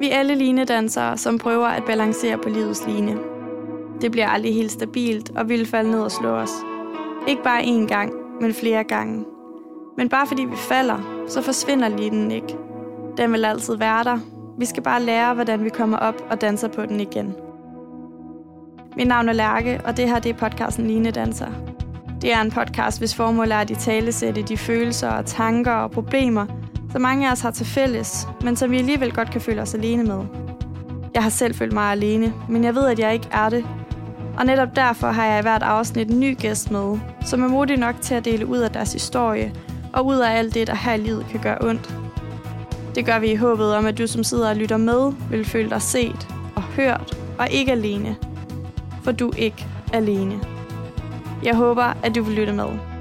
Vi 0.00 0.10
er 0.10 0.18
alle 0.18 0.34
linedansere, 0.34 1.18
som 1.18 1.38
prøver 1.38 1.66
at 1.66 1.84
balancere 1.84 2.38
på 2.38 2.48
livets 2.48 2.86
line. 2.86 3.18
Det 4.00 4.10
bliver 4.10 4.28
aldrig 4.28 4.54
helt 4.54 4.72
stabilt, 4.72 5.30
og 5.36 5.48
vil 5.48 5.66
falde 5.66 5.90
ned 5.90 6.00
og 6.00 6.10
slå 6.12 6.28
os. 6.28 6.52
Ikke 7.28 7.42
bare 7.42 7.62
én 7.62 7.86
gang, 7.86 8.12
men 8.40 8.54
flere 8.54 8.84
gange. 8.84 9.24
Men 9.96 10.08
bare 10.08 10.26
fordi 10.26 10.44
vi 10.44 10.56
falder, 10.56 11.24
så 11.28 11.42
forsvinder 11.42 11.88
linen 11.88 12.30
ikke. 12.30 12.56
Den 13.16 13.32
vil 13.32 13.44
altid 13.44 13.76
være 13.76 14.04
der. 14.04 14.18
Vi 14.58 14.64
skal 14.64 14.82
bare 14.82 15.02
lære, 15.02 15.34
hvordan 15.34 15.64
vi 15.64 15.68
kommer 15.68 15.96
op 15.98 16.22
og 16.30 16.40
danser 16.40 16.68
på 16.68 16.86
den 16.86 17.00
igen. 17.00 17.34
Mit 18.96 19.08
navn 19.08 19.28
er 19.28 19.32
Lærke, 19.32 19.80
og 19.84 19.96
det 19.96 20.08
her 20.08 20.18
det 20.18 20.30
er 20.30 20.34
podcasten 20.34 20.86
Line 20.86 21.10
Danser. 21.10 21.50
Det 22.22 22.32
er 22.32 22.40
en 22.40 22.50
podcast, 22.50 22.98
hvis 22.98 23.14
formål 23.14 23.50
er 23.50 23.56
at 23.56 23.70
i 23.70 23.74
talesætte 23.74 24.42
de 24.42 24.56
følelser 24.56 25.08
og 25.08 25.26
tanker 25.26 25.72
og 25.72 25.90
problemer, 25.90 26.46
som 26.96 27.02
mange 27.02 27.28
af 27.28 27.32
os 27.32 27.40
har 27.40 27.50
til 27.50 27.66
fælles, 27.66 28.28
men 28.42 28.56
som 28.56 28.70
vi 28.70 28.78
alligevel 28.78 29.12
godt 29.12 29.30
kan 29.30 29.40
føle 29.40 29.62
os 29.62 29.74
alene 29.74 30.02
med. 30.02 30.24
Jeg 31.14 31.22
har 31.22 31.30
selv 31.30 31.54
følt 31.54 31.72
mig 31.72 31.90
alene, 31.92 32.32
men 32.48 32.64
jeg 32.64 32.74
ved, 32.74 32.86
at 32.86 32.98
jeg 32.98 33.14
ikke 33.14 33.28
er 33.32 33.48
det. 33.48 33.64
Og 34.38 34.46
netop 34.46 34.76
derfor 34.76 35.10
har 35.10 35.24
jeg 35.24 35.38
i 35.38 35.42
hvert 35.42 35.62
afsnit 35.62 36.10
en 36.10 36.20
ny 36.20 36.38
gæst 36.38 36.70
med, 36.70 36.98
som 37.26 37.42
er 37.42 37.48
modig 37.48 37.76
nok 37.76 37.94
til 38.00 38.14
at 38.14 38.24
dele 38.24 38.46
ud 38.46 38.58
af 38.58 38.70
deres 38.70 38.92
historie, 38.92 39.52
og 39.92 40.06
ud 40.06 40.16
af 40.16 40.38
alt 40.38 40.54
det, 40.54 40.66
der 40.66 40.74
her 40.74 40.94
i 40.94 40.98
livet 40.98 41.26
kan 41.30 41.40
gøre 41.40 41.58
ondt. 41.60 41.94
Det 42.94 43.06
gør 43.06 43.18
vi 43.18 43.30
i 43.30 43.36
håbet 43.36 43.74
om, 43.74 43.86
at 43.86 43.98
du 43.98 44.06
som 44.06 44.24
sidder 44.24 44.48
og 44.48 44.56
lytter 44.56 44.76
med, 44.76 45.12
vil 45.30 45.44
føle 45.44 45.70
dig 45.70 45.82
set 45.82 46.28
og 46.54 46.62
hørt 46.62 47.18
og 47.38 47.50
ikke 47.50 47.72
alene. 47.72 48.16
For 49.02 49.12
du 49.12 49.28
er 49.28 49.36
ikke 49.36 49.66
alene. 49.92 50.40
Jeg 51.42 51.56
håber, 51.56 51.92
at 52.02 52.14
du 52.14 52.22
vil 52.22 52.34
lytte 52.34 52.52
med. 52.52 52.95